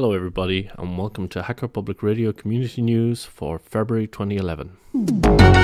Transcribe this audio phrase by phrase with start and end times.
[0.00, 5.59] Hello, everybody, and welcome to Hacker Public Radio Community News for February 2011.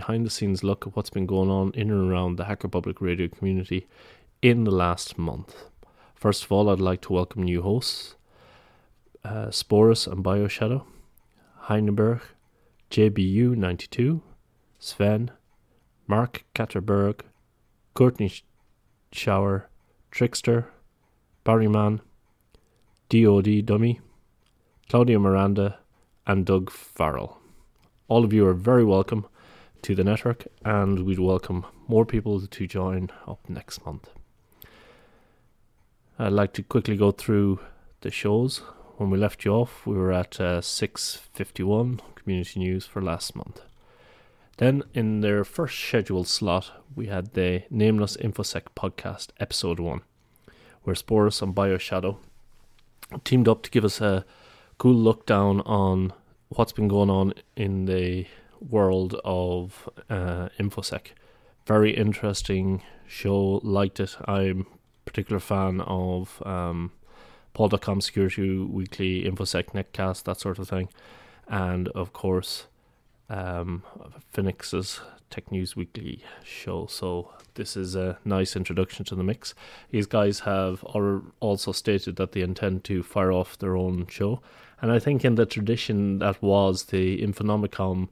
[0.00, 3.02] Behind the scenes look at what's been going on in and around the Hacker Public
[3.02, 3.86] Radio community
[4.40, 5.54] in the last month.
[6.14, 8.14] First of all, I'd like to welcome new hosts
[9.22, 10.86] uh, sp0rus and biosshadow,
[11.64, 12.22] Heisenbug,
[12.90, 14.22] JBu92,
[14.78, 15.32] Sven,
[16.06, 17.20] Mark Katerberg,
[17.92, 18.42] Courtney Sh-
[19.12, 19.64] Schauer,
[20.10, 20.68] Trixter,
[21.44, 22.00] Bariman,
[23.10, 24.00] DOD Dummy,
[24.88, 25.78] Claudio Miranda,
[26.26, 27.38] and Doug Farrell.
[28.08, 29.26] All of you are very welcome
[29.82, 34.10] to the network, and we'd welcome more people to join up next month.
[36.18, 37.60] I'd like to quickly go through
[38.02, 38.58] the shows.
[38.96, 43.62] When we left you off, we were at uh, 6:51 community news for last month.
[44.58, 50.02] Then, in their first scheduled slot, we had the Nameless InfoSec podcast, episode one,
[50.82, 52.18] where sp0rus and biosshadow
[53.24, 54.24] teamed up to give us a
[54.78, 56.12] cool look down on
[56.48, 58.26] what's been going on in the
[58.60, 61.08] world of uh, infosec.
[61.66, 63.60] Very interesting show.
[63.62, 64.16] Liked it.
[64.26, 64.66] I'm
[65.04, 66.92] particular fan of um,
[67.54, 70.88] PaulDotCom Security Weekly, Infosec Netcast, that sort of thing,
[71.48, 72.66] and of course
[73.28, 73.82] um,
[74.30, 76.86] Phoenix's Tech News Weekly show.
[76.86, 79.54] So this is a nice introduction to the mix.
[79.90, 84.40] These guys have al- also stated that they intend to fire off their own show,
[84.80, 88.08] and I think in the tradition that was the Infonomicon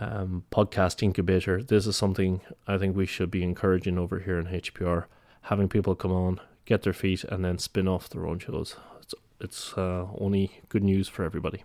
[0.00, 4.46] um, podcast incubator, this is something I think we should be encouraging over here in
[4.46, 5.04] HPR,
[5.42, 8.76] having people come on, get their feet, and then spin off their own shows.
[9.00, 11.64] It's, it's uh, only good news for everybody.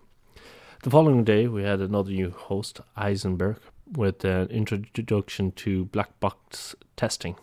[0.82, 3.56] The following day, we had another new host, Heisenbug,
[3.90, 7.36] with an introduction to black box testing,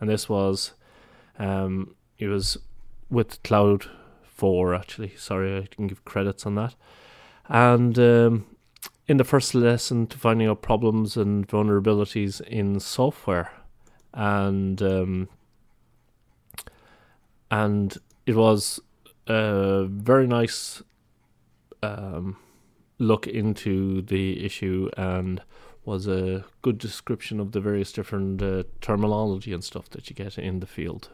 [0.00, 0.72] and this was
[1.38, 2.58] um, it was
[3.08, 3.86] with Cloud
[4.24, 5.14] Four actually.
[5.16, 6.74] Sorry, I didn't give credits on that.
[7.48, 8.46] And um,
[9.08, 13.52] in the first lesson, to finding out problems and vulnerabilities in software,
[14.14, 15.28] and um,
[17.50, 18.80] and it was
[19.26, 20.82] a very nice
[21.82, 22.36] um,
[22.98, 25.42] look into the issue and
[25.84, 30.38] was a good description of the various different uh, terminology and stuff that you get
[30.38, 31.10] in the field.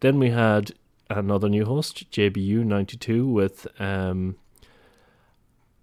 [0.00, 0.72] Then we had
[1.08, 4.36] another new host, JBU92, with um,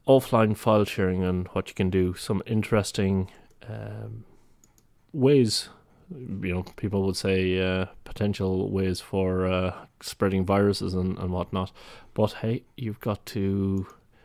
[0.09, 2.15] offline file sharing and what you can do.
[2.15, 3.29] Some interesting
[3.69, 4.25] um,
[5.13, 5.69] ways,
[6.11, 11.71] you know, people would say uh, potential ways for uh, spreading viruses and, and whatnot.
[12.13, 13.39] But hey, you've got to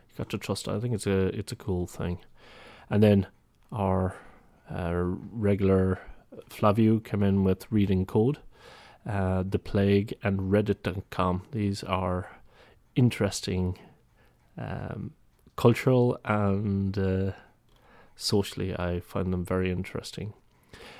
[0.07, 0.67] you've got to trust.
[0.67, 2.17] I think it's a it's a cool thing.
[2.89, 3.27] And then
[3.71, 4.15] our
[4.69, 5.99] uh, regular
[6.49, 8.39] Flaviu came in with reading code,
[9.07, 11.43] uh, the plague, and Reddit.com.
[11.51, 12.41] These are
[12.95, 13.77] interesting,
[14.57, 15.11] um,
[15.55, 17.31] cultural and uh,
[18.15, 18.77] socially.
[18.77, 20.33] I find them very interesting.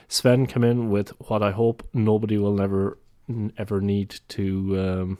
[0.08, 2.98] Sven came in with what I hope nobody will never
[3.58, 5.18] ever need to um,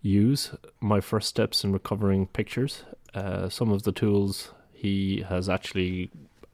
[0.00, 0.52] use.
[0.80, 2.84] My first steps in recovering pictures.
[3.14, 6.10] Uh, some of the tools he has actually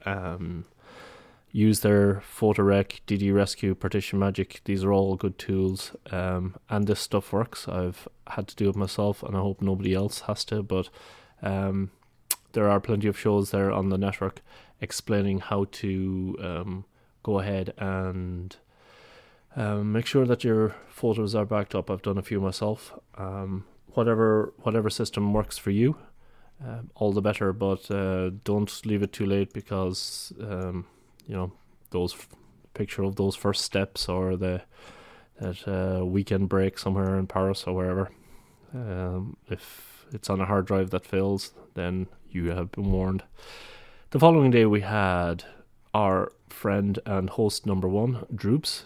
[0.06, 0.64] um,
[1.52, 4.60] use their PhotoRec, DD Rescue, Partition Magic.
[4.64, 7.68] These are all good tools, um, and this stuff works.
[7.68, 10.62] I've had to do it myself, and I hope nobody else has to.
[10.62, 10.88] But
[11.46, 11.90] um,
[12.52, 14.40] there are plenty of shows there on the network
[14.80, 16.84] explaining how to um,
[17.22, 18.56] go ahead and
[19.54, 21.90] um, make sure that your photos are backed up.
[21.90, 22.92] I've done a few myself.
[23.16, 25.96] Um, whatever whatever system works for you,
[26.64, 27.52] um, all the better.
[27.52, 30.86] But uh, don't leave it too late because um,
[31.26, 31.52] you know
[31.90, 32.28] those f-
[32.74, 34.62] picture of those first steps or the
[35.38, 38.10] that uh, weekend break somewhere in Paris or wherever.
[39.48, 43.22] If it's on a hard drive that fails, then you have been warned.
[44.10, 45.44] The following day, we had
[45.92, 48.84] our friend and host number one, Droops,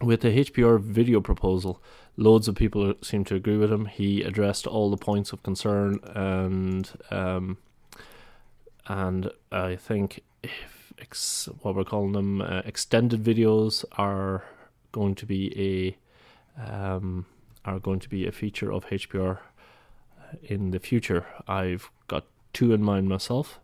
[0.00, 1.82] with the HPR video proposal.
[2.16, 3.86] Loads of people seem to agree with him.
[3.86, 7.58] He addressed all the points of concern, and um,
[8.86, 14.44] and I think if ex- what we're calling them uh, extended videos are
[14.92, 15.96] going to be
[16.58, 17.26] um,
[17.64, 19.38] are going to be a feature of HPR
[20.42, 21.26] in the future.
[21.46, 23.60] I've got two in mind myself.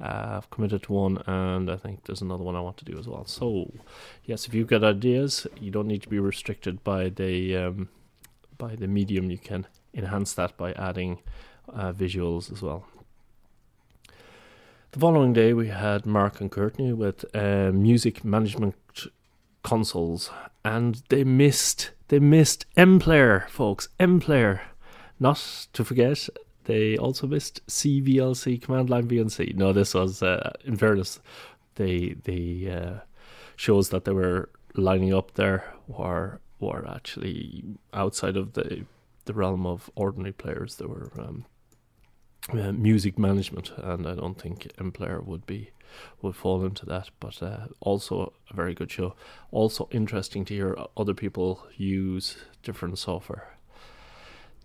[0.00, 2.98] Uh, I've committed to one, and I think there's another one I want to do
[2.98, 3.24] as well.
[3.24, 3.72] So,
[4.24, 7.88] yes, if you've got ideas, you don't need to be restricted by the um,
[8.58, 9.30] by the medium.
[9.30, 11.20] You can enhance that by adding
[11.72, 12.84] uh, visuals as well.
[14.92, 18.74] The following day, we had Mark and Courtney with uh, music management
[19.62, 20.30] consoles,
[20.64, 23.88] and they missed they missed MPlayer, folks.
[23.98, 24.60] MPlayer,
[25.18, 26.28] not to forget
[26.66, 29.54] they also missed CVLC, Command Line VLC.
[29.54, 31.20] No, this was, uh, in fairness,
[31.76, 32.94] the the uh,
[33.54, 38.84] shows that they were lining up there were were actually outside of the
[39.26, 40.76] the realm of ordinary players.
[40.76, 41.46] They were um,
[42.52, 45.70] uh, music management, and I don't think MPlayer would be
[46.20, 47.10] would fall into that.
[47.20, 49.14] But uh, also a very good show.
[49.52, 53.55] Also interesting to hear other people use different software.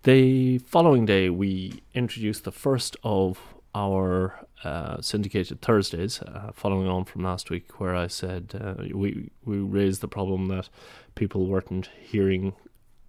[0.03, 3.39] The following day, we introduced the first of
[3.75, 9.30] our uh, syndicated Thursdays, uh, following on from last week, where I said uh, we
[9.45, 10.69] we raised the problem that
[11.13, 12.53] people weren't hearing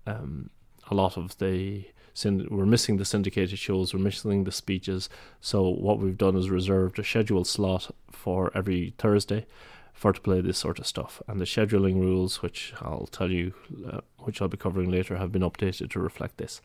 [0.06, 0.50] um,
[0.90, 1.86] a lot of the
[2.26, 5.08] we're missing the syndicated shows, we're missing the speeches.
[5.40, 9.46] So what we've done is reserved a scheduled slot for every Thursday
[9.92, 11.22] for to play this sort of stuff.
[11.28, 13.54] And the scheduling rules, which I'll tell you,
[13.88, 16.60] uh, which I'll be covering later, have been updated to reflect this.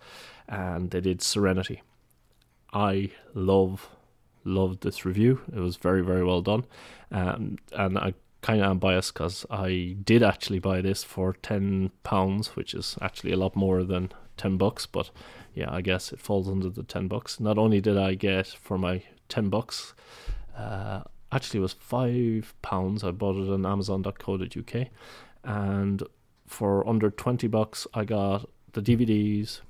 [0.47, 1.81] And they did Serenity.
[2.73, 3.89] I love
[4.43, 5.41] loved this review.
[5.53, 6.65] It was very very well done,
[7.11, 11.91] um, and I kind of am biased because I did actually buy this for ten
[12.03, 14.85] pounds, which is actually a lot more than ten bucks.
[14.85, 15.11] But
[15.53, 17.39] yeah, I guess it falls under the ten bucks.
[17.39, 19.93] Not only did I get for my ten bucks.
[20.55, 23.03] Uh, actually was five pounds.
[23.03, 24.87] I bought it on Amazon.co.uk,
[25.43, 26.03] and
[26.45, 29.61] for under twenty bucks, I got the DVDs,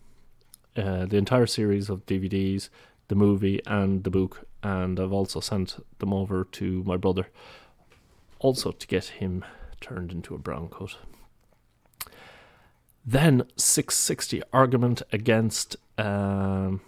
[0.75, 2.69] uh, the entire series of DVDs,
[3.07, 4.47] the movie, and the book.
[4.63, 7.27] And I've also sent them over to my brother,
[8.39, 9.45] also to get him
[9.79, 10.97] turned into a brown coat.
[13.05, 16.81] Then 660 argument against um,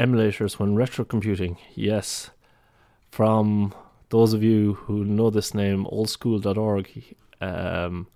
[0.00, 1.58] emulators when retro computing.
[1.76, 2.30] Yes,
[3.10, 3.74] from
[4.10, 8.06] those of you who know this name, oldskool.org, um,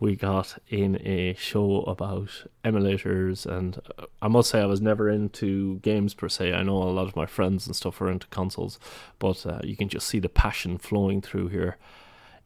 [0.00, 3.80] we got in a show about emulators, and
[4.22, 6.52] I must say I was never into games per se.
[6.52, 8.78] I know a lot of my friends and stuff are into consoles,
[9.18, 11.78] but uh, you can just see the passion flowing through here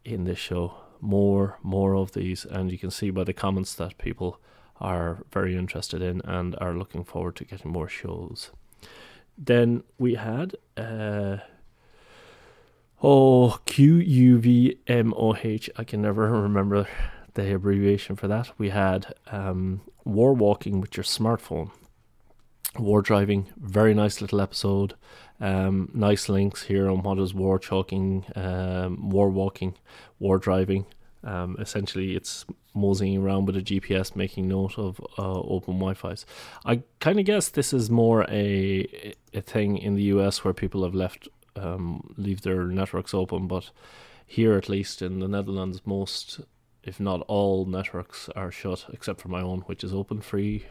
[0.05, 0.75] in this show.
[1.01, 4.41] More, more of these, and you can see by the comments that people
[4.81, 8.51] are very interested in and are looking forward to getting more shows.
[9.37, 10.55] Then we had.
[10.77, 11.39] Uh,
[13.05, 15.69] Oh, Q U V M O H.
[15.77, 16.87] I can never remember
[17.35, 18.51] the abbreviation for that.
[18.59, 21.73] We had um, War Walking with your smartphone.
[22.79, 24.95] War Driving, very nice little episode.
[25.41, 29.75] Um, nice links here on what is war chalking, um, war walking,
[30.21, 30.87] war driving.
[31.25, 36.25] Um, essentially, it's moseying around with a GPS, making note of uh, open Wi-Fi's.
[36.65, 40.85] I kind of guess this is more a a thing in the US where people
[40.85, 43.47] have left um, leave their networks open.
[43.47, 43.71] But
[44.27, 46.41] here, at least in the Netherlands, most,
[46.83, 50.67] if not all, networks are shut except for my own, which is open free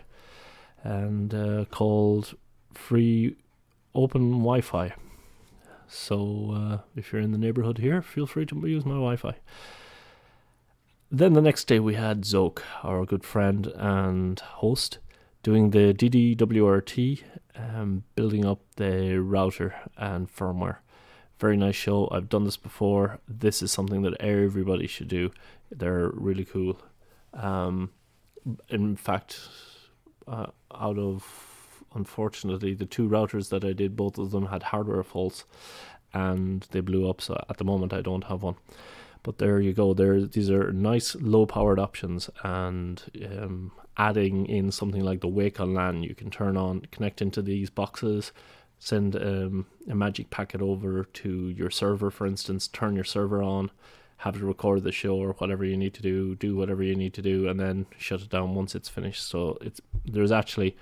[0.84, 2.36] and uh, called
[2.74, 3.36] Free
[3.94, 4.94] Open Wi Fi.
[5.88, 9.36] So uh, if you're in the neighborhood here, feel free to use my Wi Fi.
[11.12, 15.00] Then the next day we had Xoke, our good friend and host,
[15.44, 17.24] doing the DD-WRT
[17.56, 20.78] um, building up the router and firmware.
[21.40, 22.08] Very nice show.
[22.12, 23.20] I've done this before.
[23.28, 25.32] This is something that everybody should do.
[25.72, 26.80] They're really cool.
[27.34, 27.92] Um,
[28.70, 29.40] in fact,
[30.28, 35.04] uh, out of unfortunately the two routers that I did, both of them had hardware
[35.04, 35.46] faults,
[36.14, 37.22] and they blew up.
[37.22, 38.56] So at the moment, I don't have one.
[39.24, 39.94] But there you go.
[39.94, 45.74] There, these are nice low-powered options, and um, adding in something like the Wake on
[45.76, 48.32] LAN, you can turn on, connect into these boxes,
[48.80, 53.70] send um, a magic packet over to your server, for instance, turn your server on,
[54.18, 57.14] have to record the show or whatever you need to do, do whatever you need
[57.14, 59.24] to do, and then shut it down once it's finished.
[59.24, 60.76] So it's there's actually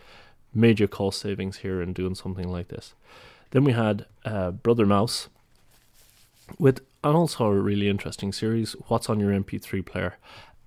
[0.53, 2.93] major cost savings here in doing something like this.
[3.51, 5.27] Then we had uh, Brother Mouse
[6.57, 10.17] with and also a really interesting series, What's on Your MP3 Player.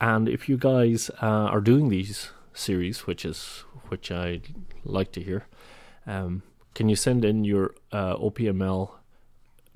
[0.01, 4.41] And if you guys uh, are doing these series, which is which I
[4.85, 5.47] like to hear,
[6.07, 6.43] um,
[6.75, 8.91] can you send in your uh, OPML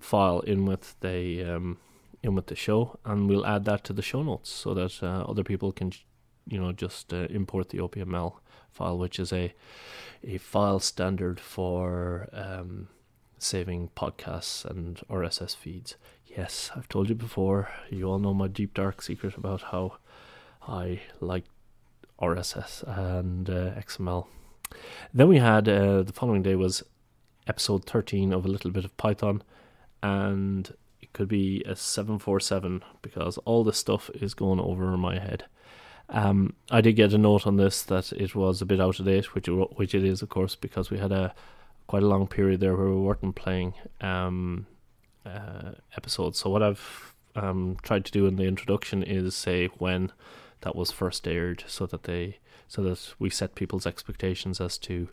[0.01, 1.79] file in with the um,
[2.23, 5.25] in with the show, and we'll add that to the show notes so that uh,
[5.29, 5.93] other people can
[6.49, 8.35] you know just uh, import the OPML
[8.73, 9.55] file, which is a
[10.25, 12.89] a file standard for um,
[13.39, 15.97] saving podcasts and RSS feeds.
[16.37, 17.71] Yes, I've told you before.
[17.89, 19.97] You all know my deep dark secret about how
[20.69, 21.45] I like
[22.21, 24.27] RSS and uh, XML.
[25.15, 26.83] Then we had uh, the following day was
[27.47, 29.43] episode 13 of a little bit of Python,
[30.03, 35.47] and it could be a 747 because all this stuff is going over my head.
[36.11, 39.07] Um, I did get a note on this that it was a bit out of
[39.07, 41.35] date, which it, which it is, of course, because we had a
[41.87, 44.67] quite a long period there where we weren't playing um,
[45.27, 46.39] uh, episodes.
[46.39, 50.13] So what I've um, tried to do in the introduction is say when
[50.63, 55.09] that was first aired, so that they so that we set people's expectations as to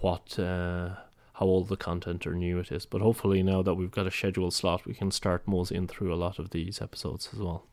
[0.00, 0.90] what uh,
[1.34, 2.86] how old the content or new it is.
[2.86, 6.16] But hopefully now that we've got a scheduled slot, we can start moseying through a
[6.16, 7.64] lot of these episodes as well.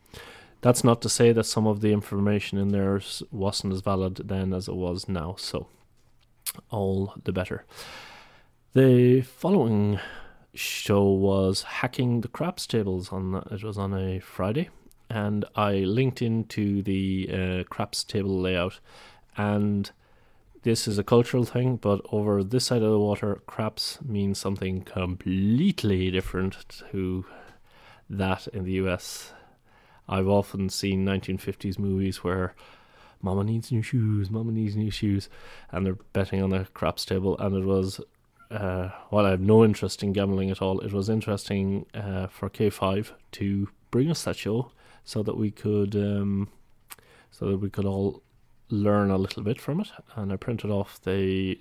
[0.62, 3.00] That's not to say that some of the information in there
[3.32, 5.36] wasn't as valid then as it was now.
[5.38, 5.68] So
[6.72, 7.66] all the better.
[8.74, 10.00] The following
[10.58, 14.70] show was hacking the craps tables on it was on a Friday
[15.10, 18.80] and I linked into the uh, craps table layout
[19.38, 19.90] and
[20.64, 24.82] this is a cultural thing but over this side of the water craps means something
[24.82, 27.26] completely different to
[28.10, 29.34] that in the US
[30.10, 32.56] I've often seen 1950s movies where
[33.22, 35.30] Mama needs new shoes, Mama needs new shoes,
[35.72, 37.38] and they're betting on a craps table.
[37.40, 38.00] And it was,
[38.50, 42.50] uh, while I have no interest in gambling at all, it was interesting uh, for
[42.50, 44.72] K5 to bring us that show
[45.04, 46.50] so that we could, um,
[47.32, 48.22] so that we could all
[48.70, 49.90] learn a little bit from it.
[50.16, 51.60] And I printed off the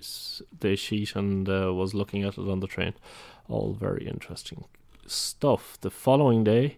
[0.59, 2.93] the sheet and uh, was looking at it on the train.
[3.49, 4.65] All very interesting
[5.05, 5.77] stuff.
[5.81, 6.77] The following day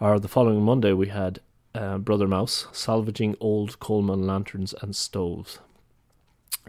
[0.00, 1.40] or the following Monday, we had
[1.74, 5.58] uh, Brother Mouse salvaging old Coleman lanterns and stoves.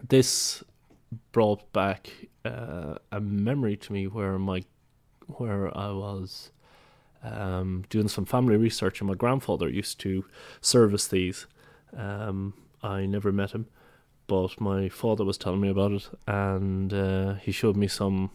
[0.08, 0.64] This
[1.32, 2.10] brought back
[2.44, 4.64] uh, a memory to me where my
[5.36, 6.50] where I was
[7.22, 10.24] um, doing some family research, and my grandfather used to
[10.60, 11.46] service these.
[11.96, 13.66] Um, I never met him,
[14.26, 18.30] but my father was telling me about it, and uh, he showed me some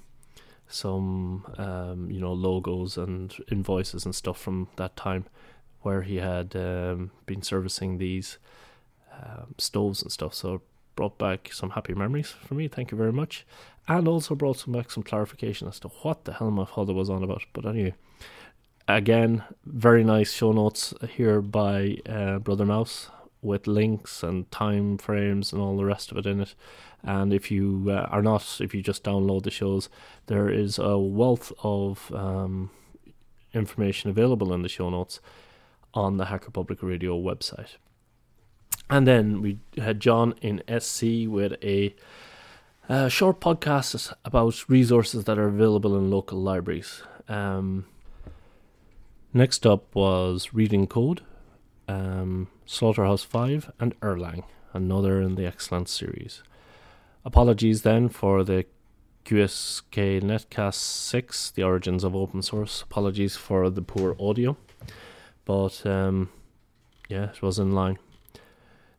[0.68, 5.26] some um, you know logos and invoices and stuff from that time
[5.82, 8.40] where he had um, been servicing these
[9.14, 10.34] um, stoves and stuff.
[10.34, 10.62] So
[10.96, 12.68] brought back some happy memories for me.
[12.68, 13.46] Thank you very much,
[13.88, 17.10] and also brought some back some clarification as to what the hell my father was
[17.10, 17.44] on about.
[17.54, 17.94] But anyway,
[18.88, 23.10] again, very nice show notes here by uh, Brother Mouse
[23.42, 26.56] with links and time frames and all the rest of it in it.
[27.04, 29.90] And if you uh, are not, if you just download the shows,
[30.26, 32.72] there is a wealth of um,
[33.54, 35.20] information available in the show notes
[35.94, 37.78] on the Hacker Public Radio website.
[38.90, 41.96] And then we had John in SC with a,
[43.10, 47.02] short podcast about resources that are available in local libraries.
[47.28, 47.86] Um,
[49.34, 51.22] next up was Reading Code,
[51.88, 56.44] um, Slaughterhouse 5, and Erlang, another in the excellent series.
[57.24, 58.66] Apologies then for the
[59.26, 62.84] QSK Netcast 6, The Origins of Open Source.
[62.84, 64.56] Apologies for the poor audio.
[65.46, 66.30] But um,
[67.10, 67.98] yeah, it was in line.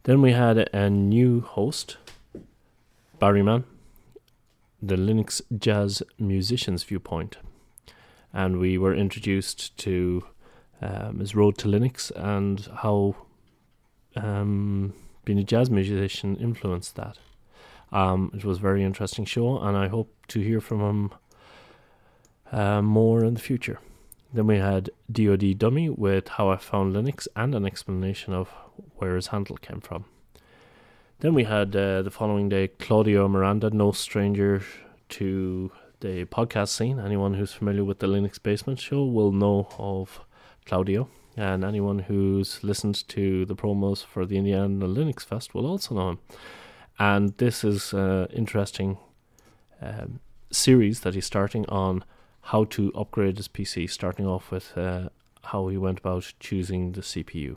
[0.06, 1.96] Then we had a new host,
[3.20, 3.64] Bariman,
[4.80, 7.38] the Linux Jazz Musician's Viewpoint.
[8.32, 10.24] And we were introduced to
[10.80, 13.16] um, his road to Linux and how
[14.14, 14.94] um,
[15.24, 17.18] being a jazz musician influenced that.
[17.90, 21.10] Um, it was a very interesting show, and I hope to hear from him
[22.52, 23.80] uh, more in the future.
[24.32, 28.52] Then we had DoD Dummy with How I Found Linux and an explanation of
[28.96, 30.04] where his handle came from.
[31.20, 34.62] Then we had uh, the following day Claudio Miranda, no stranger
[35.10, 37.00] to the podcast scene.
[37.00, 40.20] Anyone who's familiar with the Linux Basement show will know of
[40.66, 45.94] Claudio, and anyone who's listened to the promos for the Indiana Linux Fest will also
[45.94, 46.18] know him.
[46.98, 48.98] And this is an interesting
[49.80, 52.04] um, series that he's starting on
[52.42, 55.08] how to upgrade his PC, starting off with uh,
[55.44, 57.56] how he went about choosing the CPU.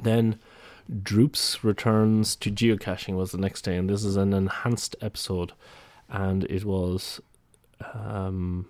[0.00, 0.38] Then
[1.02, 5.52] Droops returns to geocaching was the next day, and this is an enhanced episode,
[6.08, 7.20] and it was
[7.94, 8.66] um,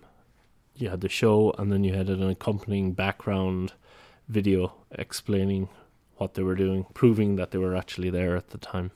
[0.76, 3.72] you had the show, and then you had an accompanying background
[4.28, 5.68] video explaining
[6.16, 8.90] what they were doing, proving that they were actually there at the time.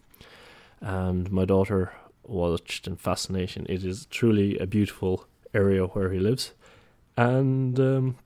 [0.80, 1.92] And my daughter
[2.22, 3.66] watched in fascination.
[3.68, 6.52] It is truly a beautiful area where he lives,
[7.16, 8.16] and um,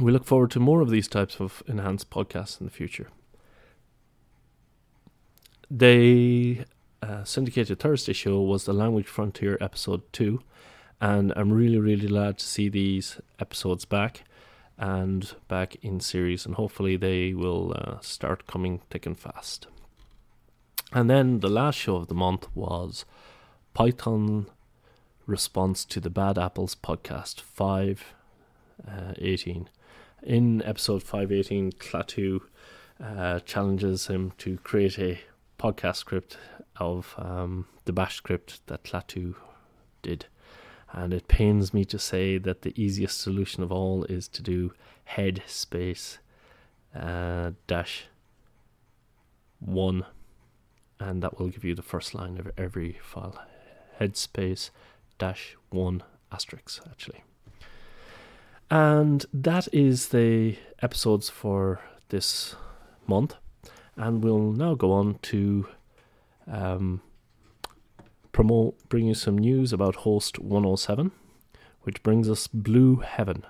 [0.00, 3.08] we look forward to more of these types of enhanced podcasts in the future.
[5.70, 6.60] the
[7.02, 10.40] uh, syndicated Thursday show was the Language Frontier episode two,
[11.00, 14.22] and I'm really really glad to see these episodes back
[14.78, 19.66] and back in series, and hopefully they will uh, start coming thick and fast.
[20.92, 23.04] And then the last show of the month was
[23.74, 24.46] Python
[25.26, 29.68] response to the Bad Apples podcast 518.
[30.24, 32.40] In episode 518, Klaatu
[32.98, 35.20] uh, challenges him to create a
[35.58, 36.38] podcast script
[36.76, 39.34] of um, the bash script that Klaatu
[40.00, 40.24] did.
[40.90, 44.72] And it pains me to say that the easiest solution of all is to do
[45.04, 46.16] head space
[46.98, 48.06] uh, dash
[49.60, 50.06] one,
[50.98, 53.38] and that will give you the first line of every file.
[54.00, 54.70] Headspace
[55.18, 56.02] dash one
[56.32, 57.24] asterisk, actually.
[58.70, 62.56] And that is the episodes for this
[63.06, 63.36] month.
[63.96, 65.68] And we'll now go on to
[66.46, 67.00] um,
[68.32, 71.12] promote, bring you some news about Host 107,
[71.82, 73.44] which brings us Blue Heaven.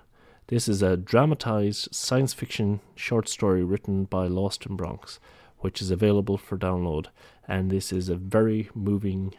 [0.49, 5.19] This is a dramatized science fiction short story written by Lost in Bronx,
[5.61, 7.07] which is available for download.
[7.49, 9.35] And this is a very moving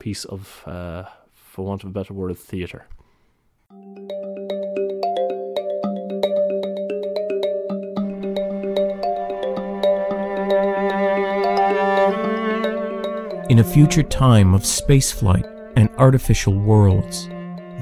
[0.00, 2.86] piece of, uh, for want of a better word, theatre.
[13.56, 17.26] In a future time of spaceflight and artificial worlds.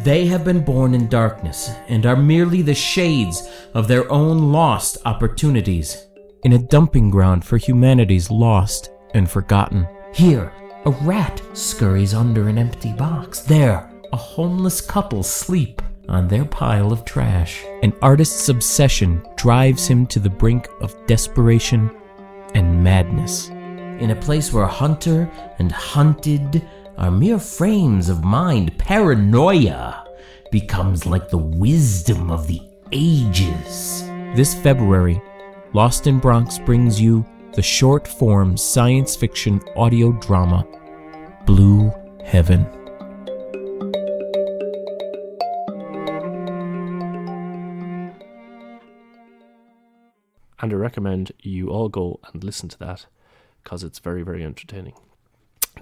[0.04, 4.98] They have been born in darkness and are merely the shades of their own lost
[5.04, 6.06] opportunities,
[6.44, 9.88] in a dumping ground for humanity's lost and forgotten.
[10.14, 10.52] Here,
[10.86, 13.40] a rat scurries under an empty box.
[13.40, 17.64] There, a homeless couple sleep on their pile of trash.
[17.82, 21.90] An artist's obsession drives him to the brink of desperation
[22.54, 23.50] and madness
[24.00, 30.04] in a place where hunter and hunted are mere frames of mind, paranoia
[30.50, 32.60] becomes like the wisdom of the
[32.92, 34.02] ages.
[34.34, 35.20] This February,
[35.72, 40.64] Lost in Bronx brings you the short form science fiction audio drama
[41.46, 41.92] Blue
[42.24, 42.64] Heaven.
[50.60, 53.06] And I recommend you all go and listen to that
[53.64, 54.94] because it's very, very entertaining.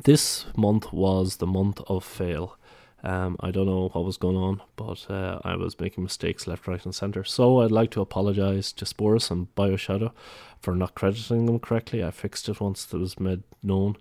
[0.05, 2.57] This month was the month of fail.
[3.05, 6.69] Um, I don't know what was going on, but uh, I was making mistakes left,
[6.69, 7.25] right, and center.
[7.25, 10.13] So I'd like to apologize to sp0rus and biosshadow
[10.61, 12.05] for not crediting them correctly.
[12.05, 13.97] I fixed it once it was made known.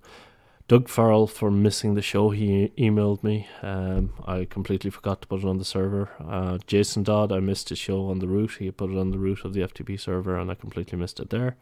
[0.67, 2.29] Doug Farrell for missing the show.
[2.29, 3.47] He emailed me.
[3.61, 6.11] Um, I completely forgot to put it on the server.
[6.19, 8.51] Uh, Jason Dodd, I missed his show on the root.
[8.59, 11.29] He put it on the root of the FTP server, and I completely missed it
[11.29, 11.57] there.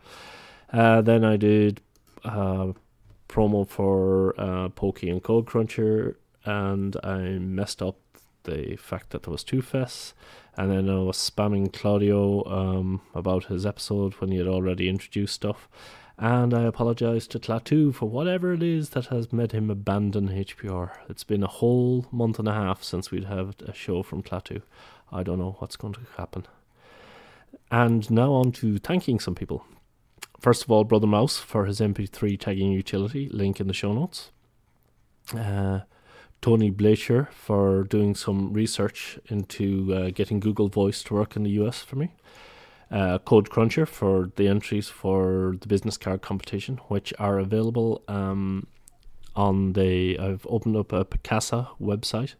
[0.71, 1.81] Uh, then I did
[2.23, 2.73] uh,
[3.27, 7.97] promo for uh, Pokey and Code Cruncher, and I messed up
[8.43, 10.13] the fact that there was two fests,
[10.57, 15.35] and then I was spamming Claudio um, about his episode when he had already introduced
[15.35, 15.69] stuff.
[16.17, 20.91] And I apologize to Klaatu for whatever it is that has made him abandon HPR.
[21.07, 24.61] It's been a whole month and a half since we'd had a show from Klaatu.
[25.13, 26.45] I don't know what's going to happen.
[27.71, 29.65] And now on to thanking some people.
[30.39, 34.31] First of all, Brother Mouse for his MP3 tagging utility, link in the show notes.
[35.35, 35.81] Uh,
[36.41, 41.49] Tony Blacher for doing some research into uh, getting Google Voice to work in the
[41.61, 42.13] US for me.
[42.89, 48.65] Uh, Code Cruncher for the entries for the business card competition, which are available um,
[49.35, 50.17] on the.
[50.17, 52.35] I've opened up a Picasa website,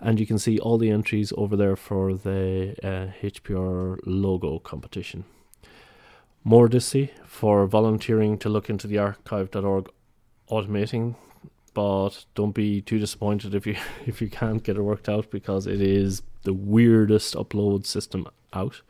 [0.00, 2.74] and you can see all the entries over there for the
[3.22, 5.24] HPR uh, logo competition.
[6.44, 9.88] Mordacy for volunteering to look into the archive.org
[10.50, 11.14] automating,
[11.72, 13.76] but don't be too disappointed if you
[14.06, 18.82] if you can't get it worked out because it is the weirdest upload system out.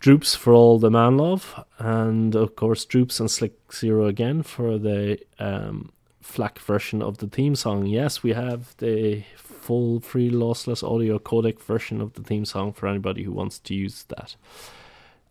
[0.00, 4.78] Droops for all the man love, and of course Droops and Slick Zero again for
[4.78, 5.90] the um,
[6.22, 7.86] FLAC version of the theme song.
[7.86, 12.86] Yes, we have the full free lossless audio codec version of the theme song for
[12.86, 14.36] anybody who wants to use that.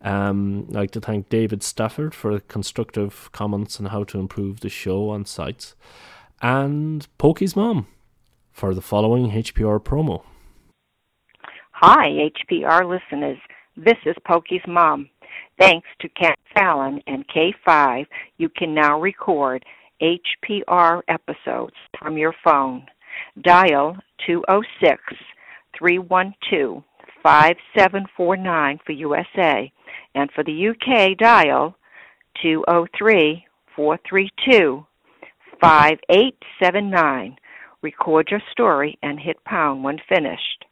[0.01, 4.69] Um, I'd like to thank David Stafford for constructive comments on how to improve the
[4.69, 5.75] show on sites,
[6.41, 7.87] and Pokey's mom
[8.51, 10.23] for the following HPR promo.
[11.71, 13.37] Hi, HPR listeners.
[13.75, 15.09] This is Pokey's mom.
[15.59, 18.05] Thanks to Cat Fallon and K5,
[18.37, 19.65] you can now record
[20.01, 22.85] HPR episodes from your phone.
[23.41, 25.01] Dial 206
[25.77, 26.83] 312
[27.23, 29.71] 5749 for USA
[30.15, 31.75] and for the UK, dial
[32.41, 34.85] 203 432
[35.59, 37.37] 5879.
[37.81, 40.65] Record your story and hit pound when finished.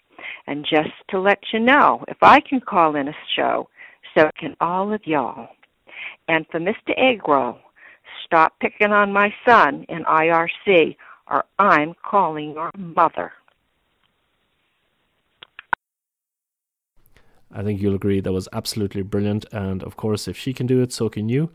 [0.47, 3.69] And just to let you know, if I can call in a show,
[4.15, 5.49] so can all of y'all.
[6.27, 6.97] And for Mr.
[6.97, 7.59] Agro,
[8.25, 10.95] stop picking on my son in IRC
[11.29, 13.31] or I'm calling your mother.
[17.55, 19.45] I think you'll agree that was absolutely brilliant.
[19.51, 21.51] And of course, if she can do it, so can you.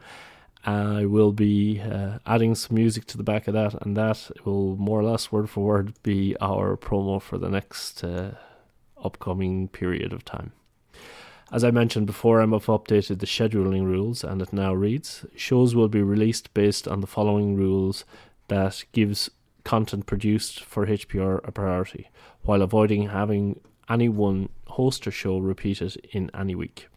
[0.65, 4.77] I will be uh, adding some music to the back of that, and that will
[4.77, 8.33] more or less word for word be our promo for the next uh,
[9.03, 10.53] upcoming period of time.
[11.53, 15.89] As I mentioned before, MF updated the scheduling rules, and it now reads: shows will
[15.89, 18.05] be released based on the following rules
[18.49, 19.31] that gives
[19.65, 22.11] content produced for HPR a priority,
[22.43, 23.61] while avoiding having
[23.91, 26.89] any one host or show repeated in any week.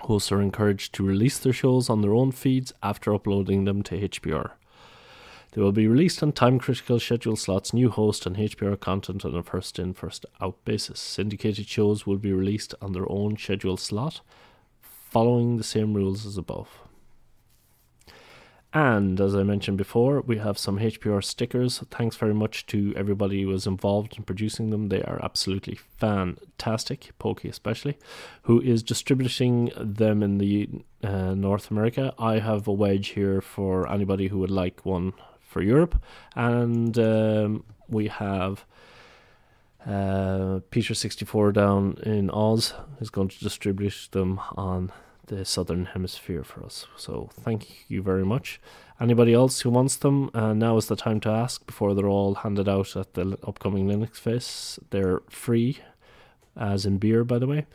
[0.00, 4.08] Hosts are encouraged to release their shows on their own feeds after uploading them to
[4.08, 4.52] HPR.
[5.52, 9.36] They will be released on time critical schedule slots, new host, and HPR content on
[9.36, 10.98] a first in, first out basis.
[10.98, 14.20] Syndicated shows will be released on their own schedule slot,
[14.82, 16.68] following the same rules as above.
[18.74, 21.78] And as I mentioned before, we have some HPR stickers.
[21.92, 24.88] Thanks very much to everybody who was involved in producing them.
[24.88, 27.96] They are absolutely fantastic, Pokey especially,
[28.42, 30.68] who is distributing them in the
[31.04, 32.14] uh, North America.
[32.18, 36.02] I have a wedge here for anybody who would like one for Europe,
[36.34, 38.64] and um, we have.
[39.86, 44.90] Uh, Peter64 down in Oz is going to distribute them on
[45.26, 46.86] the southern hemisphere for us.
[46.96, 48.60] So thank you very much.
[49.00, 52.36] Anybody else who wants them, uh, now is the time to ask before they're all
[52.36, 54.78] handed out at the upcoming Linux Fest.
[54.90, 55.78] They're free,
[56.56, 57.66] as in beer, by the way.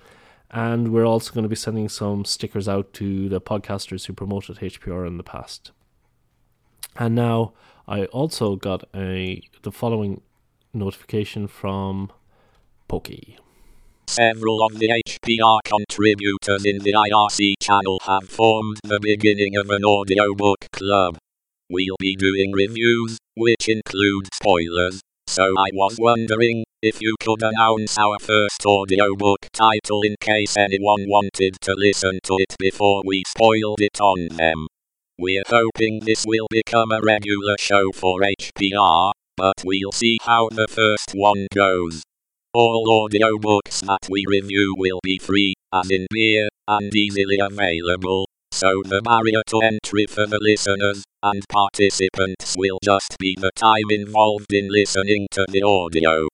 [0.52, 4.58] And we're also going to be sending some stickers out to the podcasters who promoted
[4.58, 5.72] HPR in the past.
[6.96, 7.54] And now
[7.88, 10.22] I also got a the following
[10.74, 12.12] notification from
[12.88, 13.38] Pokey.
[14.08, 14.90] Several of the
[15.30, 21.18] HPR contributors in the IRC channel have formed the beginning of an audiobook club.
[21.70, 27.98] We'll be doing reviews, which include spoilers, so I was wondering if you could announce
[28.00, 33.82] our first audiobook title in case anyone wanted to listen to it before we spoiled
[33.82, 34.68] it on them.
[35.20, 40.68] We're hoping this will become a regular show for HPR, but we'll see how the
[40.68, 42.02] first one goes.
[42.52, 48.82] All audiobooks that we review will be free, as in beer, and easily available, so
[48.84, 54.52] the barrier to entry for the listeners and participants will just be the time involved
[54.52, 56.28] in listening to the audio.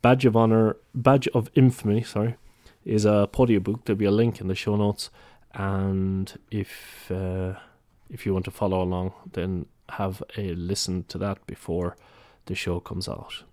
[0.00, 2.36] Badge of Honor, Badge of Infamy, sorry,
[2.86, 3.84] is a podio book.
[3.84, 5.10] There'll be a link in the show notes,
[5.52, 7.56] and if uh,
[8.08, 11.98] if you want to follow along, then have a listen to that before
[12.46, 13.44] the show comes out.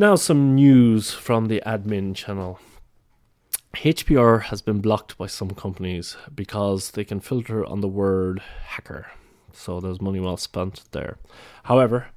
[0.00, 2.60] Now, some news from the admin channel.
[3.74, 9.08] HPR has been blocked by some companies because they can filter on the word hacker.
[9.52, 11.18] So there's money well spent there.
[11.64, 12.10] However,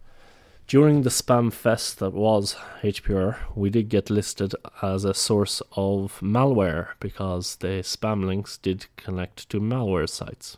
[0.67, 6.19] during the spam fest that was HPR, we did get listed as a source of
[6.21, 10.57] malware because the spam links did connect to malware sites.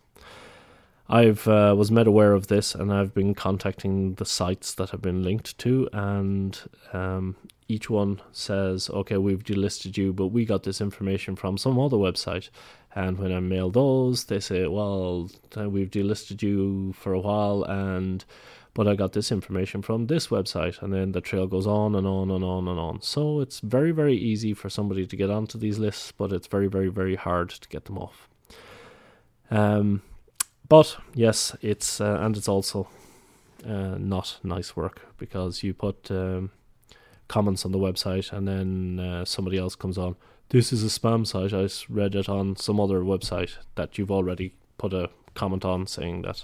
[1.13, 5.01] I've uh, was made aware of this, and I've been contacting the sites that have
[5.03, 6.59] been linked to, and
[6.91, 7.35] um,
[7.67, 11.97] each one says, "Okay, we've delisted you, but we got this information from some other
[11.97, 12.49] website."
[12.95, 18.25] And when I mail those, they say, "Well, we've delisted you for a while, and
[18.73, 22.07] but I got this information from this website." And then the trail goes on and
[22.07, 23.03] on and on and on.
[23.03, 26.67] So it's very, very easy for somebody to get onto these lists, but it's very,
[26.67, 28.27] very, very hard to get them off.
[29.51, 30.01] Um,
[30.73, 32.87] but yes, it's uh, and it's also
[33.63, 36.49] uh, not nice work because you put um,
[37.27, 40.15] comments on the website and then uh, somebody else comes on.
[40.49, 41.53] This is a spam site.
[41.53, 46.23] I read it on some other website that you've already put a comment on saying
[46.23, 46.43] that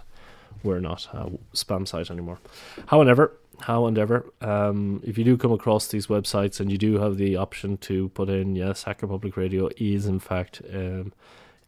[0.61, 2.37] we're not a spam site anymore.
[2.85, 6.99] However, how and ever, um, if you do come across these websites and you do
[6.99, 11.13] have the option to put in, yes, Hacker Public Radio is in fact um,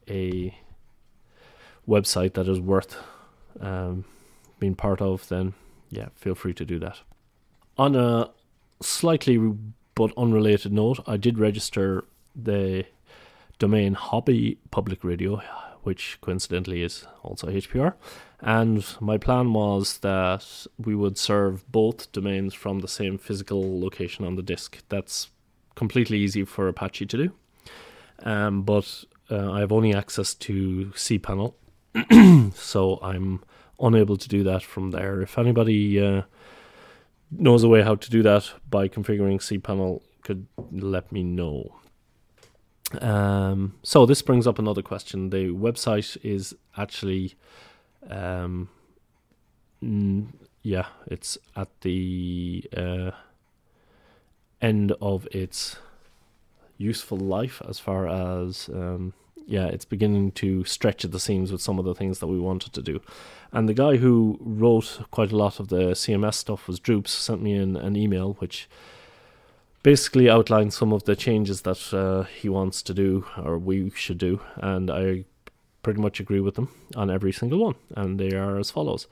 [0.08, 0.54] a
[1.88, 2.98] website that is worth
[3.60, 4.06] um,
[4.60, 5.54] being part of, then
[5.90, 7.00] yeah, feel free to do that.
[7.78, 8.30] On a
[8.82, 9.38] slightly
[9.96, 12.86] but unrelated note, I did register the
[13.60, 15.42] domain Hobby Public Radio,
[15.84, 17.94] which coincidentally is also HPR.
[18.40, 24.26] And my plan was that we would serve both domains from the same physical location
[24.26, 24.80] on the disk.
[24.90, 25.30] That's
[25.76, 27.32] completely easy for Apache to do.
[28.24, 31.54] Um, but uh, I have only access to cPanel,
[32.56, 33.44] so I'm
[33.80, 35.22] unable to do that from there.
[35.22, 36.24] If anybody uh,
[37.32, 41.76] knows a way how to do that by configuring cPanel, could let me know.
[43.00, 45.30] Um, so this brings up another question.
[45.30, 47.36] The website is actually,
[48.10, 48.70] um,
[49.82, 53.12] n- yeah, it's at the uh,
[54.62, 55.78] end of its
[56.78, 59.14] useful life as far as um,
[59.48, 62.40] yeah, it's beginning to stretch at the seams with some of the things that we
[62.40, 63.02] wanted to do.
[63.52, 67.42] And the guy who wrote quite a lot of the CMS stuff was Droops, sent
[67.42, 68.70] me in an email which
[69.84, 74.18] basically outlined some of the changes that uh, he wants to do or we should
[74.18, 74.42] do.
[74.56, 75.26] And I
[75.84, 77.76] pretty much agree with them on every single one.
[77.96, 79.08] And they are as follows.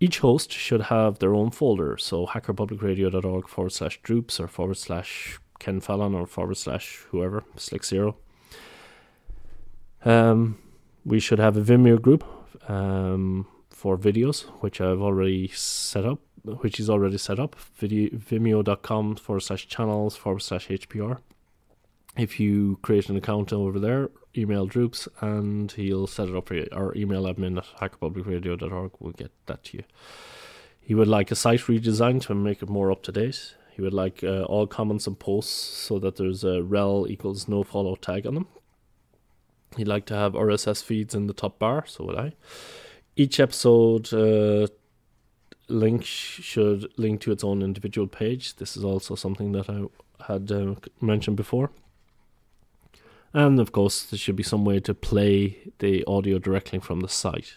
[0.00, 1.96] Each host should have their own folder.
[1.98, 7.84] So hackerpublicradio.org forward slash droops or forward slash Ken Fallon or forward slash whoever, Slick
[7.84, 8.16] Zero
[10.04, 10.58] um,
[11.04, 12.24] we should have a Vimeo group
[12.68, 17.56] um, for videos, which I've already set up, which is already set up.
[17.76, 21.18] Video, Vimeo.com forward slash channels forward slash HPR.
[22.16, 26.54] If you create an account over there, email Droops and he'll set it up for
[26.54, 26.68] you.
[26.72, 29.84] Or email admin at hackerpublicradio.org will get that to you.
[30.80, 33.54] He would like a site redesign to make it more up to date.
[33.70, 37.62] He would like uh, all comments and posts so that there's a rel equals no
[37.62, 38.48] follow tag on them
[39.76, 42.32] He'd like to have RSS feeds in the top bar, so would I.
[43.16, 44.66] Each episode uh,
[45.68, 48.56] link should link to its own individual page.
[48.56, 49.84] This is also something that I
[50.26, 51.70] had uh, mentioned before.
[53.32, 57.08] And of course, there should be some way to play the audio directly from the
[57.08, 57.56] site.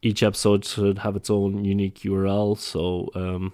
[0.00, 3.52] Each episode should have its own unique URL, so um,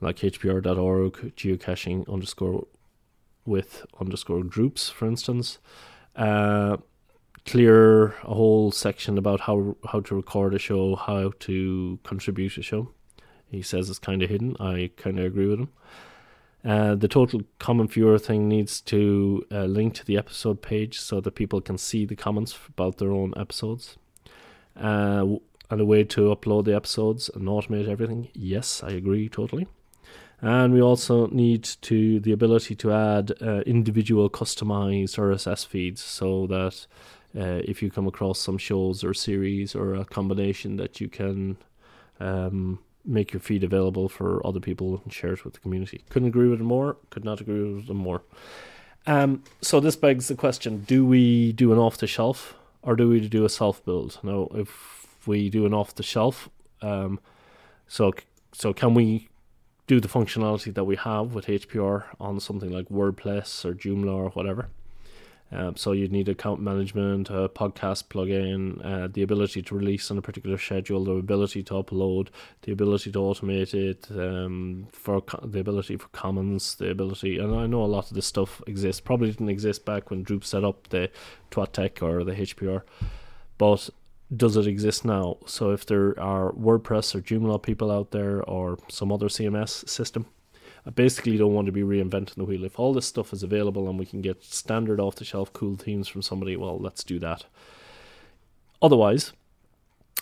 [0.00, 2.66] like hpr.org, geocaching underscore
[3.44, 5.58] with underscore droops, for instance
[6.16, 6.76] uh,
[7.46, 12.62] clear a whole section about how how to record a show, how to contribute a
[12.62, 12.90] show.
[13.48, 14.56] He says it's kind of hidden.
[14.60, 15.70] I kind of agree with him.
[16.62, 21.20] Uh, the total common viewer thing needs to uh, link to the episode page so
[21.20, 23.96] that people can see the comments about their own episodes.
[24.76, 25.26] Uh,
[25.70, 28.28] and a way to upload the episodes and automate everything.
[28.34, 29.68] Yes, I agree totally.
[30.42, 36.46] And we also need to the ability to add uh, individual customized RSS feeds so
[36.46, 36.86] that
[37.38, 41.58] uh, if you come across some shows or series or a combination that you can
[42.20, 46.02] um, make your feed available for other people and share it with the community.
[46.08, 46.96] Couldn't agree with them more.
[47.10, 48.22] Could not agree with them more.
[49.06, 53.08] Um, so this begs the question: Do we do an off the shelf or do
[53.08, 54.18] we do a self build?
[54.22, 56.48] Now, if we do an off the shelf,
[56.82, 57.20] um,
[57.88, 58.12] so
[58.52, 59.28] so can we
[59.90, 64.30] do the functionality that we have with HPR on something like WordPress or Joomla or
[64.30, 64.68] whatever.
[65.50, 70.16] Um, so you'd need account management, a podcast plugin, uh, the ability to release on
[70.16, 72.28] a particular schedule, the ability to upload,
[72.62, 77.40] the ability to automate it, um, for co- the ability for commons, the ability.
[77.40, 79.00] And I know a lot of this stuff exists.
[79.00, 81.10] Probably didn't exist back when Droop set up the
[81.50, 82.82] Twat Tech or the HPR,
[83.58, 83.90] but
[84.34, 85.38] does it exist now?
[85.46, 90.26] So if there are WordPress or Joomla people out there or some other CMS system,
[90.86, 92.64] I basically don't want to be reinventing the wheel.
[92.64, 95.76] If all this stuff is available and we can get standard off the shelf cool
[95.76, 97.44] themes from somebody, well, let's do that.
[98.80, 99.32] Otherwise,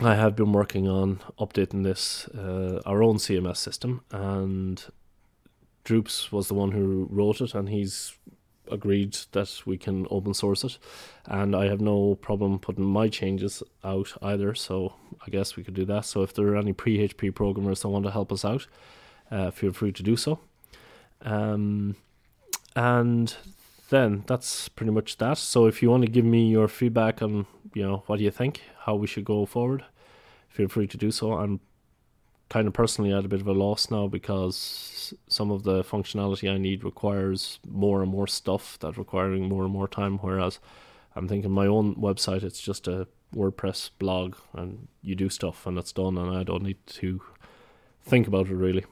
[0.00, 4.84] I have been working on updating this, uh, our own CMS system, and
[5.84, 8.16] Droops was the one who wrote it, and he's
[8.70, 10.78] agreed that we can open source it.
[11.26, 14.94] And I have no problem putting my changes out either, so
[15.26, 16.04] I guess we could do that.
[16.04, 18.66] So if there are any PHP programmers that want to help us out,
[19.30, 20.40] uh, feel free to do so.
[21.22, 21.96] Um,
[22.76, 23.34] and
[23.90, 25.38] then that's pretty much that.
[25.38, 28.30] So if you want to give me your feedback on, you know, what do you
[28.30, 29.84] think, how we should go forward,
[30.48, 31.32] feel free to do so.
[31.32, 31.60] I'm
[32.48, 36.50] kind of personally at a bit of a loss now because some of the functionality
[36.50, 40.18] I need requires more and more stuff that requiring more and more time.
[40.18, 40.58] Whereas
[41.14, 45.78] I'm thinking my own website, it's just a WordPress blog and you do stuff and
[45.78, 47.20] it's done and I don't need to
[48.02, 48.84] think about it really.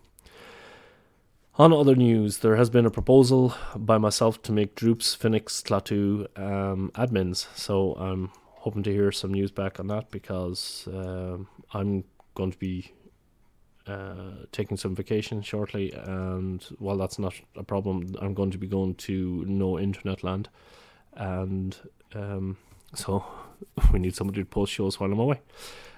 [1.58, 6.26] On other news, there has been a proposal by myself to make Droops, Phoenix, Klaatu
[6.38, 7.46] um, admins.
[7.56, 12.58] So I'm hoping to hear some news back on that because um, I'm going to
[12.58, 12.92] be
[13.86, 18.66] uh, taking some vacation shortly, and while that's not a problem, I'm going to be
[18.66, 20.48] going to no internet land,
[21.14, 21.76] and
[22.14, 22.56] um,
[22.94, 23.24] so
[23.92, 25.40] we need somebody to post shows while I'm away.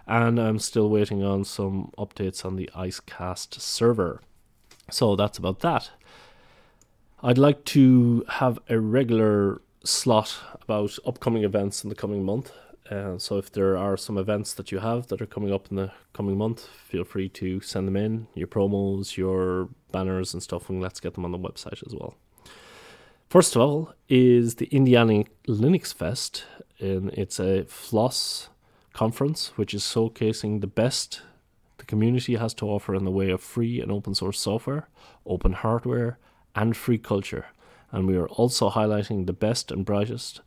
[0.07, 4.23] And I'm still waiting on some updates on the Icecast server.
[4.91, 5.91] So that's about that.
[7.23, 12.53] I'd like to have a regular slot about upcoming events in the coming month.
[12.91, 15.77] Uh, so if there are some events that you have that are coming up in
[15.77, 20.71] the coming month, feel free to send them in, your promos, your banners and stuff,
[20.71, 22.15] and let's get them on the website as well.
[23.29, 26.45] First of all is the Indiana Linux Fest,
[26.81, 28.49] and it's a FLOSS
[28.95, 31.21] conference which is showcasing the best
[31.79, 34.89] the community has to offer in the way of free and open source software,
[35.25, 36.19] open hardware,
[36.55, 37.47] and free culture.
[37.91, 40.43] And we are also highlighting the best and brightest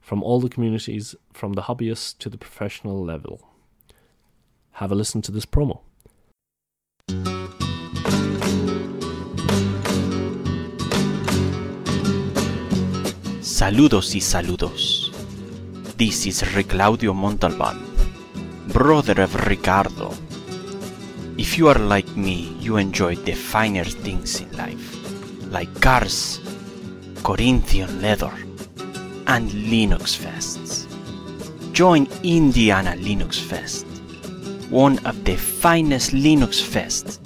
[0.00, 3.48] from all the communities, from the hobbyist to the professional level.
[4.72, 5.80] Have a listen to this promo.
[13.42, 15.12] Saludos y saludos.
[15.98, 17.78] This is Riclaudio Montalban,
[18.72, 20.14] brother of Ricardo.
[21.36, 24.96] If you are like me, you enjoy the finer things in life,
[25.50, 26.40] like cars,
[27.22, 28.32] Corinthian leather,
[29.26, 30.86] and Linux Fests.
[31.72, 33.86] Join Indiana Linux Fest,
[34.70, 37.18] one of the finest Linux fests,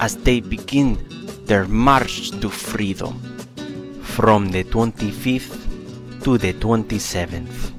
[0.00, 0.98] as they begin
[1.44, 3.20] their march to freedom
[4.02, 7.72] from the 25th to the 27th.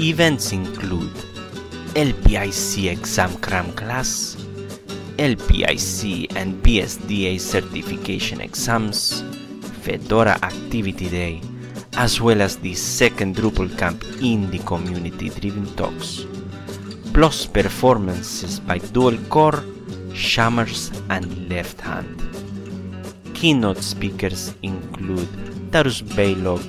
[0.00, 1.12] Events include
[1.94, 4.36] LPIC exam cram class,
[5.18, 9.22] LPIC and BSDA certification exams,
[9.82, 11.40] Fedora Activity Day,
[11.96, 16.24] as well as the second Drupal camp in the community driven talks,
[17.12, 19.62] plus performances by Dual Core,
[20.14, 22.22] Shammers, and Left Hand.
[23.34, 25.28] Keynote speakers include
[25.70, 26.62] Tarus Balog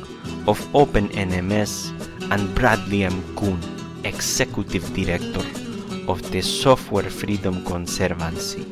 [0.47, 1.91] of OpenNMS
[2.31, 3.23] and Bradley M.
[3.35, 3.59] Kuhn,
[4.03, 5.45] Executive Director
[6.07, 8.65] of the Software Freedom Conservancy.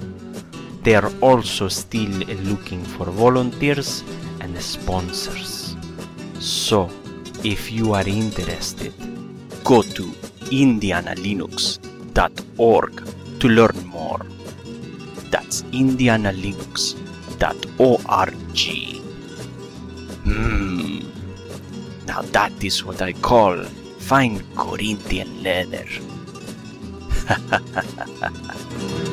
[0.83, 2.11] They are also still
[2.49, 4.03] looking for volunteers
[4.41, 5.60] and sponsors.
[6.41, 6.89] So,
[7.43, 8.93] if you are interested,
[9.63, 10.03] go to
[10.49, 14.25] indianalinux.org to learn more.
[15.29, 16.97] That's indianalinux.org.
[20.23, 20.99] Hmm.
[22.07, 23.63] Now that is what I call
[23.99, 25.85] fine Corinthian leather.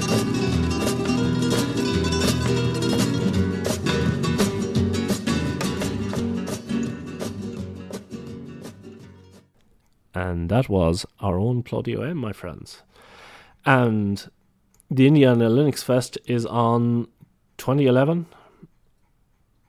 [10.18, 12.83] and that was our own Claudio M, my friends.
[13.64, 14.28] And
[14.90, 17.07] the Indiana Linux Fest is on
[17.59, 18.26] 2011.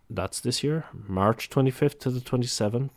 [0.10, 2.90] That's this year, March 25th to the 27th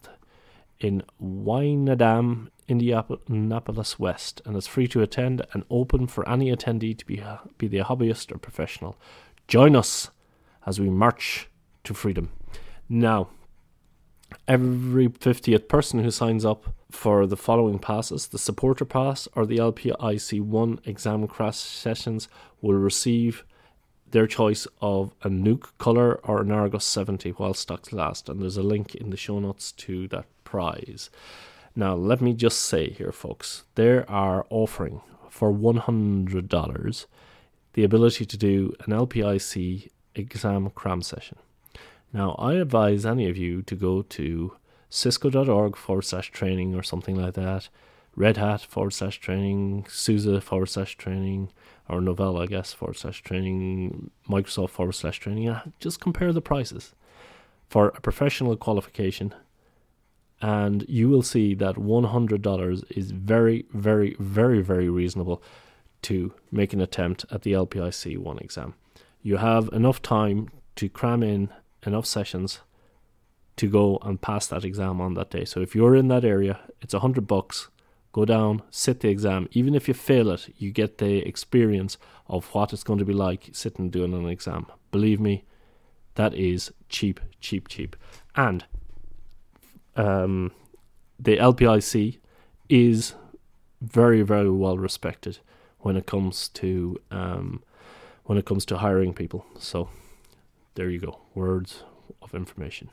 [0.81, 7.05] in Wyndham, Indianapolis West, and it's free to attend and open for any attendee to
[7.05, 7.23] be
[7.59, 8.97] be they a hobbyist or professional.
[9.47, 10.11] Join us
[10.65, 11.51] as we march
[11.85, 12.31] to freedom.
[12.89, 13.29] Now,
[14.49, 19.59] every 50th person who signs up for the following passes, the supporter pass or the
[19.59, 22.29] LPIC 1 exam crash sessions,
[22.61, 23.45] will receive
[24.11, 28.29] their choice of a Nook Color or an Archos 70 while stocks last.
[28.29, 31.11] And there's a link in the show notes to that prize.
[31.75, 37.07] Now, let me just say here, folks, there are offering for $100
[37.73, 41.39] the ability to do an LPIC exam cram session.
[42.13, 44.57] Now, I advise any of you to go to
[44.93, 47.71] cisco.org forward slash training or something like that,
[48.15, 51.51] Red Hat forward slash training, SUSE forward slash training,
[51.89, 55.57] or Novell, I guess, forward slash training, Microsoft forward slash training.
[55.81, 56.95] Just compare the prices
[57.71, 59.35] for a professional qualification,
[60.43, 65.43] and you will see that $100 is very, very, very, very reasonable
[66.03, 68.75] to make an attempt at the LPIC 1 exam.
[69.23, 71.49] You have enough time to cram in
[71.87, 72.61] enough sessions
[73.57, 75.45] to go and pass that exam on that day.
[75.45, 77.69] So if you're in that area, it's a hundred bucks.
[78.13, 79.49] Go down, sit the exam.
[79.53, 81.97] Even if you fail it, you get the experience
[82.29, 84.67] of what it's going to be like sitting doing an exam.
[84.91, 85.45] Believe me,
[86.17, 87.97] that is cheap, cheap, cheap.
[88.37, 88.65] And
[89.97, 90.53] um,
[91.19, 92.19] the LPIC
[92.69, 93.15] is
[93.81, 95.39] very, very well respected
[95.79, 97.63] when it comes to um,
[98.25, 99.45] when it comes to hiring people.
[99.59, 99.89] So
[100.75, 101.85] there you go, words
[102.21, 102.91] of information.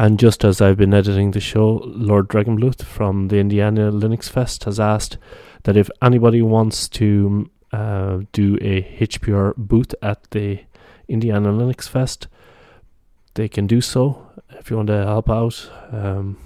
[0.00, 4.64] And just as I've been editing the show, Lord Drachenblut from the Indiana Linux Fest
[4.64, 5.18] has asked
[5.64, 10.60] that if anybody wants to uh, do a HPR booth at the
[11.06, 12.28] Indiana Linux Fest,
[13.34, 14.26] they can do so.
[14.52, 16.38] If you want to help out, um,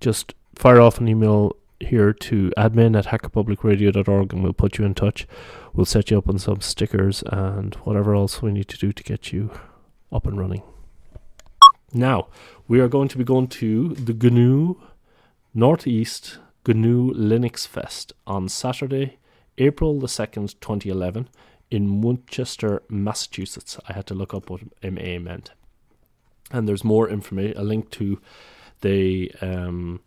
[0.00, 4.94] just fire off an email here to admin at hackerpublicradio.org and we'll put you in
[4.94, 5.24] touch.
[5.72, 9.02] We'll set you up on some stickers and whatever else we need to do to
[9.04, 9.52] get you
[10.10, 10.64] up and running.
[11.92, 12.28] Now,
[12.66, 14.76] we are going to be going to the GNU
[15.54, 19.18] Northeast GNU Linux Fest on Saturday,
[19.56, 21.28] April the 2nd, 2011,
[21.70, 23.78] in Winchester, Massachusetts.
[23.88, 25.52] I had to look up what MA meant.
[26.50, 28.20] And there's more information, a link to
[28.80, 30.00] the um,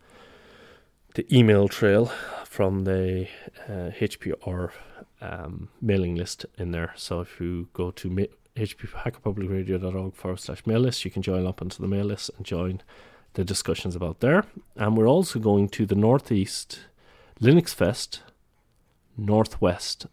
[1.14, 2.06] the email trail
[2.44, 3.28] from the
[3.68, 4.70] uh, HPR
[5.20, 6.92] um, mailing list in there.
[6.96, 11.04] So if you go to ma- hppublicradio.org forward slash mail list.
[11.04, 12.82] You can join up onto the mail list and join
[13.34, 14.44] the discussions about there.
[14.76, 16.80] And we're also going to the Northeast
[17.40, 18.22] Linux Fest
[19.16, 20.06] Northwest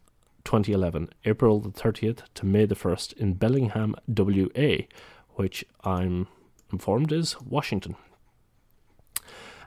[0.44, 4.86] 2011, April the 30th to May the 1st in Bellingham, WA,
[5.36, 6.28] which I'm
[6.72, 7.96] informed is Washington.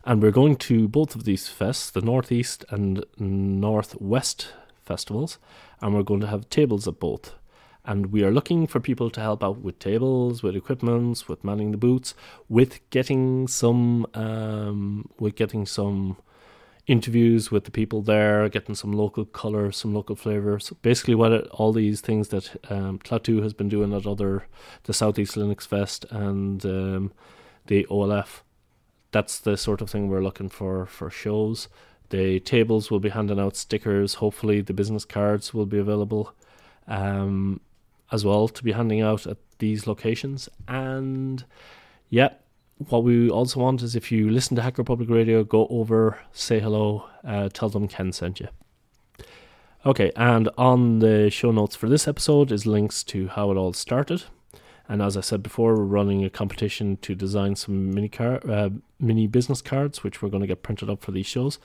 [0.05, 4.53] And we're going to both of these fests, the Northeast and Northwest
[4.85, 5.39] festivals,
[5.81, 7.35] and we're going to have tables at both
[7.85, 11.73] and we are looking for people to help out with tables, with equipments, with manning
[11.73, 12.15] the booths,
[12.49, 16.17] with getting some, um, with getting some
[16.87, 20.73] interviews with the people there, getting some local color, some local flavors.
[20.83, 24.47] Basically, what it, all these things that um, has been doing at other
[24.85, 27.13] the Southeast Linux Fest and um,
[27.67, 28.41] the OLF.
[29.13, 31.69] That's the sort of thing we're looking for for shows.
[32.11, 34.15] The tables will be handing out stickers.
[34.15, 36.35] Hopefully, the business cards will be available.
[36.89, 37.61] Um,
[38.13, 40.49] as well to be handing out at these locations.
[40.69, 41.45] And
[42.11, 42.35] yeah,
[42.89, 46.61] what we also want is if you listen to Hacker Public Radio, go over, say
[46.61, 48.49] hello, uh, tell them Ken sent you.
[49.85, 53.73] Okay, and on the show notes for this episode is links to how it all
[53.73, 54.25] started.
[54.89, 58.71] And as I said before, we're running a competition to design some mini car, uh,
[59.01, 61.59] mini business cards, which we're going to get printed up for these shows.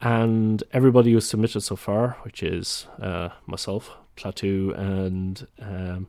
[0.00, 6.08] And everybody who's submitted so far, which is uh, myself, Klaatu, and um,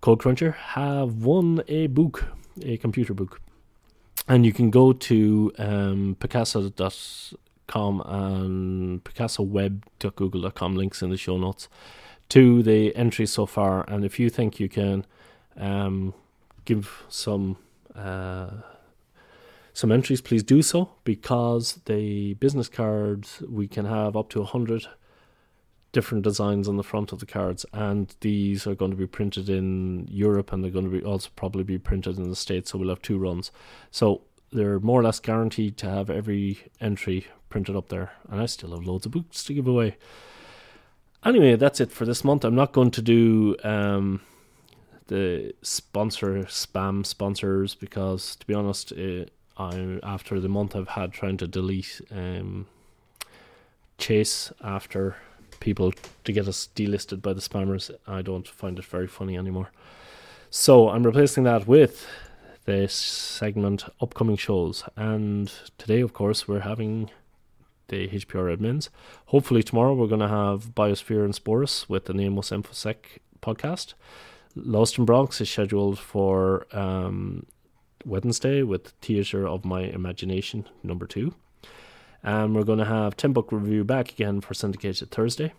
[0.00, 2.24] Code Cruncher, have won a book,
[2.62, 3.40] a computer book.
[4.28, 11.68] And you can go to um, Picasa.com and PicasaWeb.google.com, links in the show notes,
[12.28, 13.84] to the entries so far.
[13.88, 15.06] And if you think you can
[15.56, 16.14] um,
[16.64, 17.56] give some.
[17.94, 18.50] Uh,
[19.72, 24.86] some entries, please do so because the business cards we can have up to 100
[25.92, 29.48] different designs on the front of the cards, and these are going to be printed
[29.48, 32.78] in Europe and they're going to be also probably be printed in the States, so
[32.78, 33.50] we'll have two runs.
[33.90, 34.22] So
[34.52, 38.70] they're more or less guaranteed to have every entry printed up there, and I still
[38.70, 39.96] have loads of books to give away.
[41.24, 42.44] Anyway, that's it for this month.
[42.44, 44.22] I'm not going to do um,
[45.08, 51.12] the sponsor spam sponsors because, to be honest, it, I after the month I've had
[51.12, 52.66] trying to delete um,
[53.98, 55.16] chase after
[55.60, 55.92] people
[56.24, 59.70] to get us delisted by the spammers, I don't find it very funny anymore.
[60.50, 62.06] So I'm replacing that with
[62.64, 67.10] this segment upcoming shows, and today, of course, we're having
[67.88, 68.88] the HPR admins.
[69.26, 72.96] Hopefully tomorrow we're going to have Biosphere and sp0rus with the Nameless InfoSec
[73.42, 73.94] podcast.
[74.56, 77.46] Lost in Bronx is scheduled for um,
[78.04, 81.34] Wednesday with Theatre of My Imagination number two.
[82.22, 85.52] And we're going to have 10 Buck Review back again for syndicated Thursday.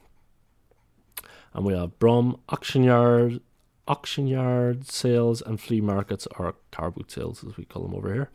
[1.53, 3.41] And we have Brom, Auction Yard,
[3.88, 8.14] auction yard sales and flea markets, or car boot sales as we call them over
[8.14, 8.30] here,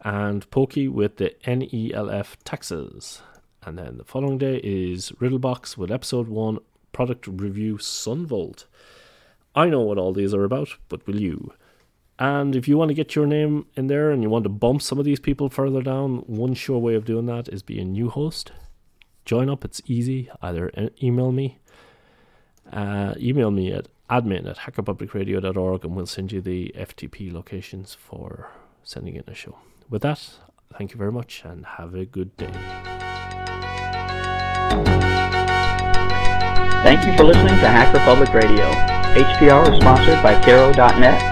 [0.00, 3.20] and Pokey with the NELF taxes.
[3.64, 6.58] And then the following day is Riddlebox with episode 1
[6.92, 8.64] product review Sunvolt.
[9.54, 11.52] I know what all these are about, but will you?
[12.22, 14.80] And if you want to get your name in there and you want to bump
[14.80, 17.84] some of these people further down, one sure way of doing that is be a
[17.84, 18.52] new host.
[19.24, 20.30] Join up, it's easy.
[20.40, 20.70] Either
[21.02, 21.58] email me,
[22.72, 28.52] uh, email me at admin at hackerpublicradio.org and we'll send you the FTP locations for
[28.84, 29.58] sending in a show.
[29.90, 30.20] With that,
[30.78, 32.52] thank you very much and have a good day.
[36.84, 38.70] Thank you for listening to Hacker Public Radio.
[39.12, 41.31] HPR is sponsored by Caro.net,